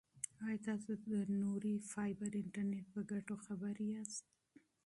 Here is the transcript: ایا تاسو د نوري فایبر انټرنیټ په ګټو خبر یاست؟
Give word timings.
ایا 0.45 0.57
تاسو 0.67 0.91
د 1.09 1.09
نوري 1.41 1.75
فایبر 1.91 2.31
انټرنیټ 2.41 2.85
په 2.93 3.01
ګټو 3.11 3.35
خبر 3.45 3.73
یاست؟ 3.91 4.25